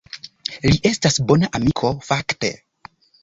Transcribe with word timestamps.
Li 0.69 0.79
estas 0.91 1.19
bona 1.31 1.49
amiko 1.59 1.91
fakte. 2.09 2.51